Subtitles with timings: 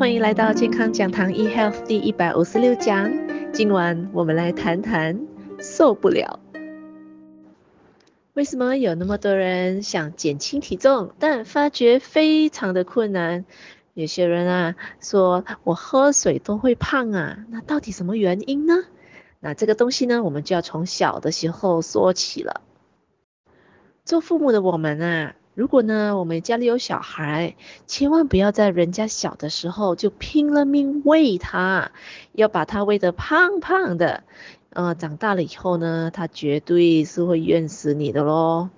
[0.00, 3.12] 欢迎来到健康讲堂 eHealth 第一百五十六讲。
[3.52, 5.26] 今晚我们来谈谈
[5.58, 6.40] 受不了。
[8.32, 13.44] 为什么有那么多人想减轻体重，但发觉非常的困难？
[13.92, 18.84] 有些人啊说，我喝水都会胖啊，那到底什么原因呢？
[19.38, 22.62] 那这个东西呢，我们就要从小的时候说起了。
[24.06, 25.34] 做父母的我们啊。
[25.54, 31.90] 如果呢，我们家里有小孩，千万不要在人家小的时候就拼了命喂他，
[32.32, 34.22] 要把他喂得胖胖的。
[34.70, 38.70] 呃，长大了以后呢，他绝对是会怨死你的咯。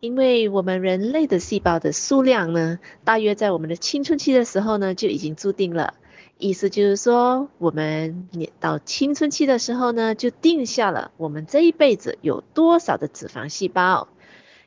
[0.00, 5.94] 因为我们人类的细胞的数量呢，大约在我们的青春期的时候呢，就已经注定了。
[6.36, 8.28] 意思就是说，我们
[8.60, 14.08] 到青春期的时候呢，就定下了我们这一辈子有多少的脂肪细胞。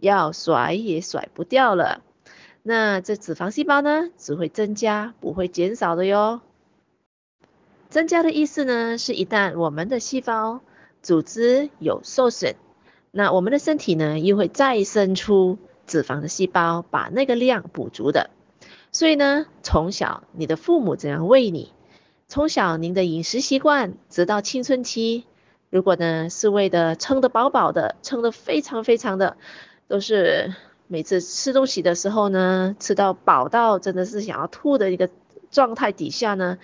[0.00, 2.02] 要甩也甩不掉了，
[2.62, 6.40] 那这脂肪细胞呢，只会增加，不会减少的哟。
[7.88, 10.60] 增加的意思呢，是一旦我们的细胞
[11.02, 12.54] 组织有受损，
[13.10, 18.30] 那我们的身体呢，又会再生出脂肪的细胞，把那个量补足的。
[18.92, 21.72] 所以呢，从小你的父母怎样喂你，
[22.28, 25.24] 从小您的饮食习惯，直到青春期，
[25.68, 29.36] 如果呢是喂的撑得饱饱的，撑得非常非常的。
[29.90, 30.54] 都是
[30.86, 35.10] 每次吃东西的时候呢，吃到饱到真的是想要吐的一个
[35.50, 36.58] 状态底下呢，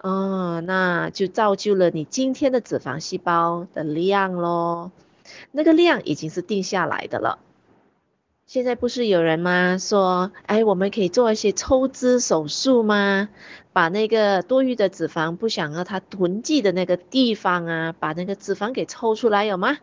[0.00, 4.90] 哦，那就造就了你今天的脂肪细胞的量咯。
[5.52, 7.38] 那个量已经是定下来的了。
[8.46, 9.78] 现在不是有人吗？
[9.78, 13.28] 说，哎，我们可以做一些抽脂手术吗？
[13.72, 19.78] 把那个多余的脂肪不想让它囤积的那个地方啊，把那个脂肪给抽出来，有吗？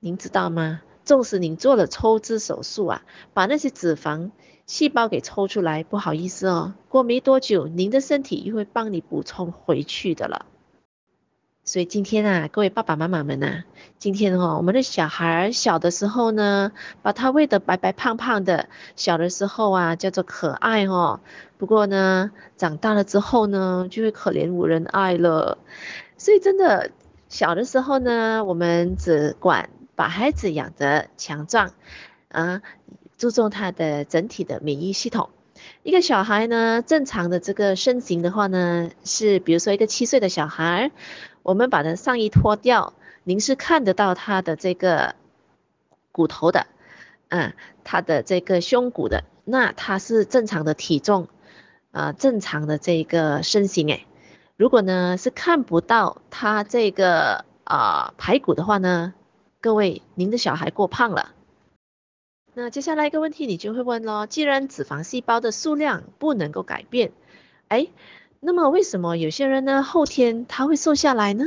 [0.00, 0.80] 您知道吗？
[1.04, 3.02] 纵使您做了抽脂手术啊，
[3.34, 4.30] 把那些脂肪
[4.66, 10.46] 细胞给抽出来，不好意思哦，过没多久，您的身体又会帮你补充回去的了。
[11.66, 13.64] 所以今天啊，各位爸爸妈妈们呐、
[13.98, 21.20] 今天哦，我们的小孩小的时候呢，把他喂得白白胖胖的，小的时候啊，叫做可爱哦。
[21.56, 25.56] 不过呢，长大了之后呢，就会可怜无人爱了。
[26.18, 26.90] 所以真的，
[27.28, 29.70] 小的时候呢，我们只管。
[29.96, 31.72] 把孩子养得强壮，
[32.28, 32.62] 啊，
[33.16, 35.30] 注重他的整体的免疫系统。
[35.82, 40.90] 一个小孩呢，正常的这个身形的话呢，是比如说一个七岁的小孩，
[41.42, 45.14] 我们把他上衣脱掉，您是看得到他的这个
[46.10, 46.66] 骨头的，
[47.28, 47.54] 嗯，
[47.84, 51.28] 他的这个胸骨的，那他是正常的体重，
[51.92, 54.06] 啊，正常的这个身形诶。
[54.56, 59.14] 如果呢是看不到他这个啊排骨的话呢？
[59.64, 61.32] 各位，您的小孩过胖了，
[62.52, 67.12] 那接下来一个问题你就会问咯，既然脂肪细胞的数量不能够改变，
[67.68, 67.86] 哎，
[68.40, 71.46] 那么为什么有些人呢后天他会瘦下来呢？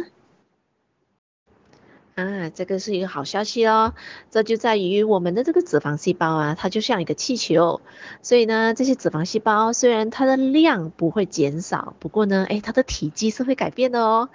[2.16, 3.94] 啊，这个是一个好消息哦，
[4.32, 7.82] 这就在于我们的这个脂肪细胞啊，它就像一个气球，
[8.24, 14.30] 所以呢，这些脂肪细胞虽然它的量不会减少，不过呢，哎，它的体积是会改变的哦。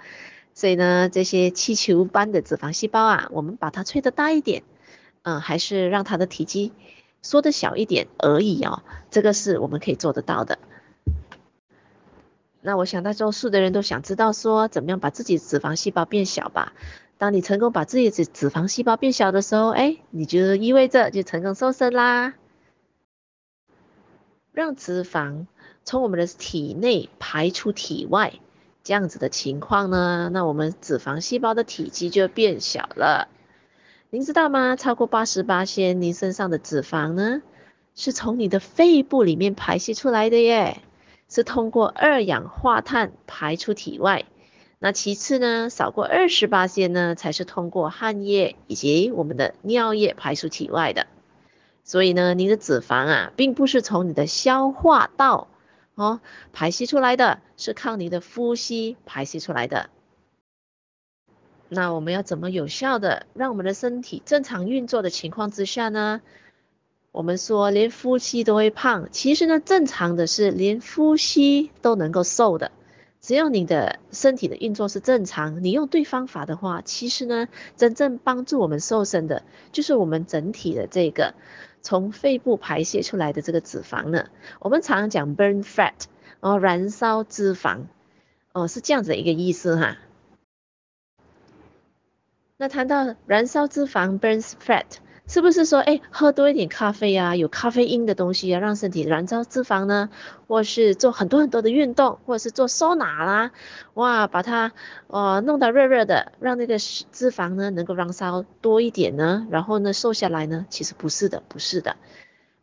[0.53, 4.63] 所以呢，这些气球般的脂肪细胞啊，我们把它吹得大一点，
[5.23, 6.71] 嗯，还是让它的体积
[7.21, 8.83] 缩得小一点而已哦。
[9.09, 10.59] 这个是我们可以做得到的。
[12.61, 16.73] 那我想大多数的人都想知道说，怎么样把自己脂肪细胞变小吧？
[17.17, 22.35] 当你成功把自己脂脂肪细胞变小的时候，哎，你就意味着就成功瘦身啦。
[24.51, 25.47] 让脂肪
[25.83, 28.33] 从我们的体内排出体外。
[28.83, 33.29] 这样子的情况呢，那我们脂肪细胞的体积就变小了。
[34.09, 34.75] 您知道吗？
[34.75, 37.41] 超过八十八%，您身上的脂肪呢，
[37.95, 40.81] 是从你的肺部里面排泄出来的耶，
[41.29, 44.25] 是通过二氧化碳排出体外。
[44.79, 51.07] 那其次呢，少过二十八%呢，才是通过汗液以及我们的尿液排出体外的。
[51.85, 55.47] 所以呢，您的脂肪啊，并不是从你的消化道。
[55.95, 56.21] 哦，
[56.53, 59.89] 排泄出来的是靠你的呼吸排泄出来的。
[61.69, 66.21] 那我们要怎么有效的让我们的身体正常运作的情况之下呢？
[67.11, 72.71] 我们说连呼吸都会胖，其实呢，正常的是连呼吸都能够瘦的。
[73.21, 77.47] 只要你的身体的运作是正常，你用对方法的话，其实呢，
[77.77, 81.35] 真正帮助我们瘦身的，就是我们整体的这个。
[81.83, 86.05] 从肺部排泄出来的这个脂肪呢，我们常常讲 burn fat，
[86.39, 87.81] 哦，燃烧脂肪，
[88.53, 89.97] 哦，是这样子一个意思哈。
[92.55, 94.85] 那谈到燃烧脂肪 burns fat，
[95.25, 100.09] 是不是说，哎，喝多一点咖啡啊，有咖啡因的东西啊，让身体燃烧脂肪呢？
[100.47, 103.51] 或是做很多很多的运动，或者是做收纳啦，
[103.93, 104.73] 哇，把它
[105.07, 110.65] 呃弄到热热的，让那个脂肪呢能够燃烧多一点呢，然后呢瘦下来呢？
[110.69, 111.95] 其实不是的，不是的。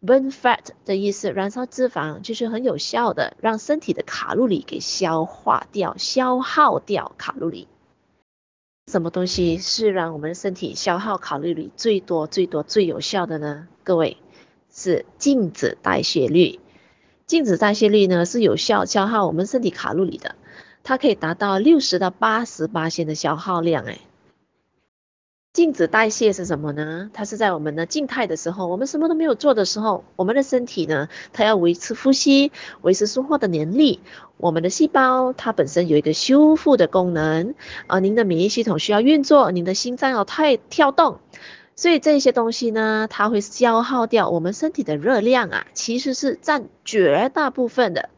[0.03, 7.69] Burn fat 的意思，燃烧脂肪就是很有效的，让身体的卡路里给消化掉，消耗掉卡路里。
[8.87, 13.69] 什么东西是让我们身体消耗卡路里最多、最多、最有效的呢？
[13.85, 14.17] 各位，
[14.73, 16.59] 是静止代谢率。
[17.27, 20.35] 静止代谢率呢是有效消耗我们身体卡路里的，
[20.83, 23.85] 它可以达到六十到八十八千的消耗量。
[23.85, 24.01] 哎，
[25.53, 27.11] 静止代谢是什么呢？
[27.13, 32.53] 它是在我们的静态的时候，我们什么都没有做的时候，我们的身体呢，它要维持呼吸、
[32.83, 33.99] 维持说话的能力。
[34.37, 37.57] 我们的细胞它本身有一个修复的功能，
[37.89, 41.19] 啊，您的免疫系统需要运作，您的心脏要太跳动，
[41.75, 48.09] 所以这些东西呢，它会消耗掉我们身体的热量啊，其实是占绝大部分的。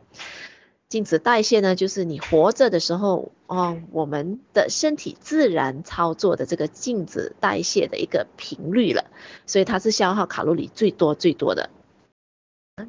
[0.92, 9.06] 静止代谢呢，就是你活着的时候，哦，我们的身体自然操作的这个静止代谢的一个频率了，
[9.46, 11.70] 所以它是消耗卡路里最多最多的。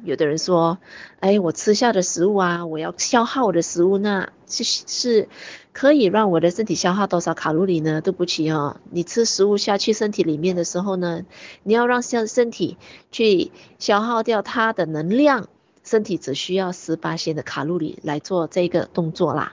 [0.02, 0.76] 有的人说，
[1.20, 5.28] 哎，我吃下的食物啊，我要消耗我的食物，那是是
[5.72, 8.02] 可以让我的身体消耗多少卡路里呢？
[8.02, 11.22] 对不起哦，你吃食物下去身体里面的时候呢，
[11.62, 12.76] 你要让身身体
[13.10, 15.48] 去消耗掉它的能量，
[15.84, 19.52] 身体只需要十八仙的卡路里来做这个动作啦，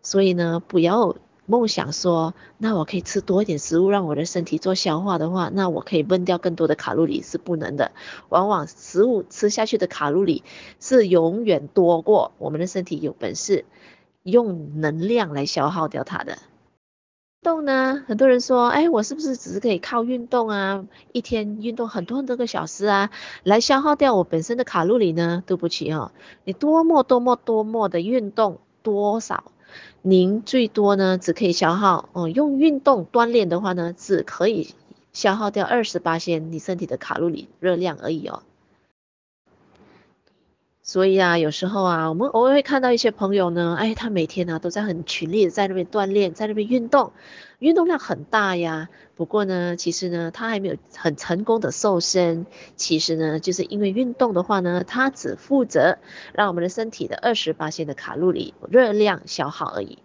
[0.00, 1.16] 所以呢，不要。
[1.44, 7.90] 梦想说，那我可以吃多一点食物，让我的身体做消化的话，那我可以分掉更多的卡路里是不能的。
[8.28, 10.44] 往往食物吃下去的卡路里
[10.78, 13.64] 是永远多过我们的身体有本事
[14.22, 16.38] 用能量来消耗掉它的。
[17.42, 23.10] 动呢，很多人说，哎，我是不是只是可以靠运动啊，一天运动很多很多个小时啊，
[23.42, 25.42] 来消耗掉我本身的卡路里呢？
[25.44, 26.12] 对不起哦，
[26.44, 29.50] 你多么多么多么的运动多少？
[30.02, 34.74] 您最多呢，只可以消耗，哦，用运动锻炼的话呢，只可以
[35.12, 38.44] 消耗掉二十八仙你身体的卡路里热量而已哦。
[40.84, 47.12] 所以啊，有时候啊，我们偶尔会看到一些朋友呢，哎，他每天呢、啊、都在很群力的在那边锻炼，在那边运动，
[47.60, 48.88] 运动量很大呀。
[49.14, 52.46] 不过呢，其实呢，他还没有很成功的瘦身。
[52.74, 55.98] 其实呢，就是因为运动的话呢，他只负责
[56.32, 59.98] 让我们的身体的二十八千的卡路里热量消耗而已。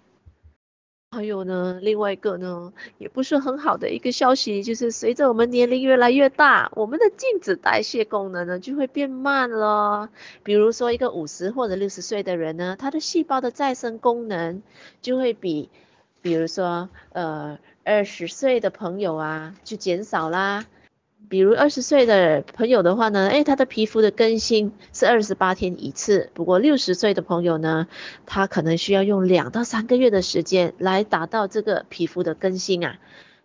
[1.18, 10.10] 还有呢，另外一个呢，也不是很好的一个消息，就是随着我们年龄越来越大，我们的静止代谢功能呢就会变慢了。
[10.44, 14.62] 比如说一个五十或者六十岁的人呢，他的细胞的再生功能
[15.02, 15.72] 就会比，
[16.22, 20.68] 比如说呃二十岁的朋友啊就减少啦。
[21.30, 26.30] 比如二十岁的朋友的话呢，诶，他的皮肤的更新是二十八天一次。
[26.34, 27.88] 不过六十岁的朋友呢，
[28.26, 32.98] 他可能需要用两到三个月的时间来达到这个皮肤的更新啊。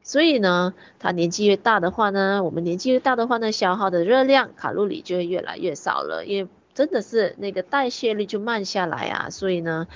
[0.05, 9.31] 所以呢，他年纪越大的话呢，我们年纪越大的话呢，消耗的热量卡路里就会越来越少了，因为真的是那个代谢率就慢下来啊。
[9.31, 9.88] 所以呢，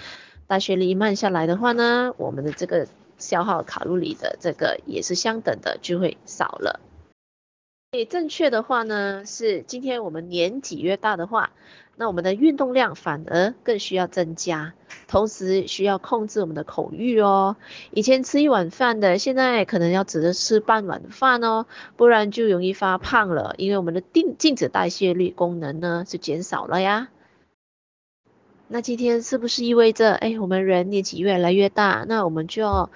[0.46, 2.86] 代谢率一慢下来的话呢，我们的这个
[3.18, 6.80] 消耗卡路里的这个也是相等的，就会少了。
[8.04, 11.50] 正确的话呢，是今天我们年纪越大的话，
[11.96, 14.74] 那我们的运动量反而更需要增加，
[15.08, 17.56] 同时需要控制我们的口欲哦。
[17.90, 27.08] 以前吃一碗饭的，现在可能要只能吃半碗饭哦，不然就容易发胖了，因为我们的定静止代谢率功能呢是减少了呀。
[28.68, 32.90] 那今天是不是意味着，哎，我们人年纪越来越大，那我们就要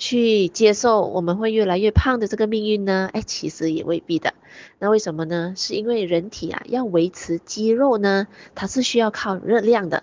[0.00, 3.10] 去接受我们会越来越胖的这个命运呢？
[3.12, 4.32] 哎，其实也未必的。
[4.78, 5.52] 那为什么呢？
[5.58, 10.02] 是因为人体啊要维持肌肉呢，它是需要靠热量的。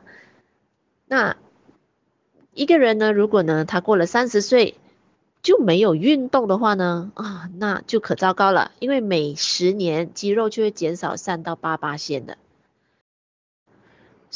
[1.08, 1.36] 那
[2.54, 4.75] 一个人呢，如果呢他过了三十岁
[5.42, 12.38] 就没有运动的话呢，啊，那就可糟糕了，因为每十年肌肉就会减少三到八巴线的。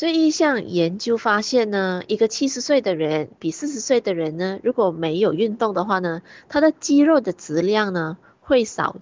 [0.02, 8.96] 所以一项研究发现呢，一个七十岁的人比四十岁的人呢，如果没有运动的话呢，他的肌肉的质量呢会少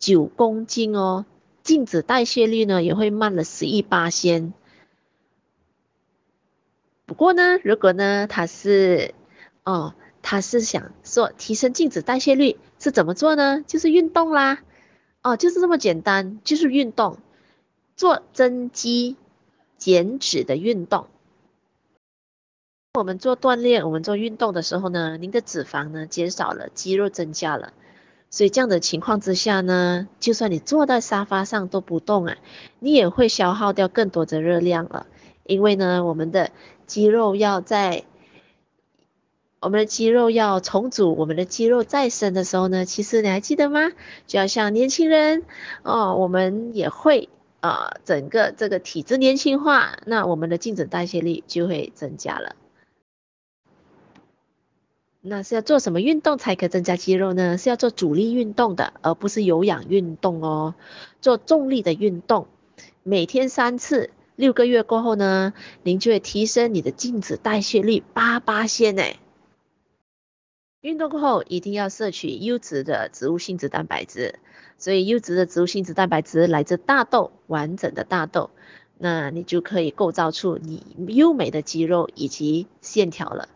[0.00, 1.26] 九公斤哦，
[1.62, 4.52] 静止代谢率呢也会慢了十一巴仙。
[7.06, 9.14] 不过呢，如果呢他是
[9.62, 13.62] 哦，他是想说提升静止代谢率是怎么做呢？
[13.68, 14.58] 就是运动啦，
[15.22, 17.18] 哦，就是这么简单，就是运动，
[17.94, 19.14] 做增肌。
[19.82, 21.08] 减脂的运动，
[22.94, 27.72] 我们做锻炼，我们做运动的时候呢，您的脂肪呢减少了，肌肉增加了，
[28.30, 32.36] 所以这样的情况之下呢，就算你坐在沙发上都不动啊，
[32.78, 35.08] 你也会消耗掉更多的热量了。
[35.42, 36.52] 因为呢，我们的
[36.86, 38.04] 肌肉要在
[39.58, 43.90] 我们的肌肉要重组，我们的肌肉再生的时候呢，其实你还记得吗？
[44.28, 45.42] 就要像年轻人
[45.82, 47.28] 哦，我们也会、
[47.62, 52.56] 呃，整个这个体质年轻化，那我们的新陈代谢率就会增加了。
[55.20, 57.56] 那是要做什么运动才可以增加肌肉呢？
[57.56, 60.74] 是要做阻力运动的，而不是有氧运动哦。
[61.20, 62.48] 做重力的运动，
[63.04, 65.54] 每天三次，六个月过后呢，
[65.84, 69.04] 您就会提升你的新陈代谢率八八仙呢。
[70.82, 74.40] 运动过后一定要摄取优质的植物性质蛋白质，
[74.78, 78.50] 所以优质的植物性质蛋白质来自大豆，完整的大豆，
[78.98, 83.48] 那你就可以构造出你优美的肌肉以及线条了。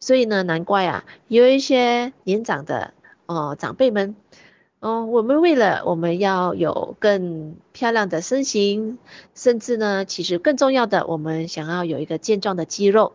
[0.00, 2.92] 所以呢，难怪啊，有一些年长的
[3.26, 4.16] 哦长辈们，
[4.80, 8.98] 哦，我们为了我们要有更漂亮的身形，
[9.32, 13.12] 甚至呢，其实更重要的，我们想要有一个健壮的肌肉，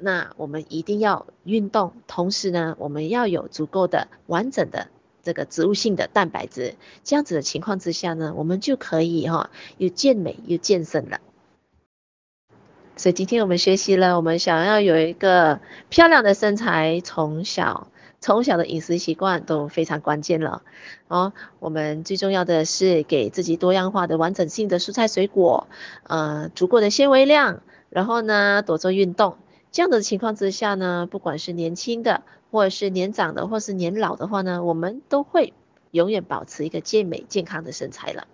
[0.00, 4.88] 那我们一定要运动，同时呢，我们要有足够的完整的
[5.22, 11.20] 这个植物性的蛋白质，这样子的情况之下呢，我们就可以哈、哦，又健美又健身了。
[12.96, 15.60] 所以今天我们学习了，我们想要有一个
[15.90, 17.88] 漂亮的身材，从小
[18.20, 20.62] 从小的饮食习惯都非常关键了。
[21.08, 25.66] 哦，我们最重要的是给自己多样化的完整性的蔬菜水果，
[26.04, 27.60] 呃，足够的纤维量，
[27.90, 29.36] 然后呢，多做运动。
[29.76, 35.52] 这样的情况之下呢，不管是年轻的，或者是年长的，或是年老的话呢，我们都会
[35.90, 38.26] 永远保持一个健美健康的身材了。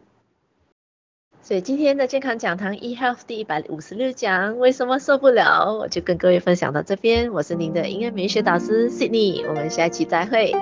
[1.43, 5.77] 所以今天的健康讲堂 eHealth 第一百五十六讲，为什么受不了？
[5.81, 7.33] 我就跟各位分享到这边。
[7.33, 10.53] 我是您的营养美学导师 Sydney，我们下期再会。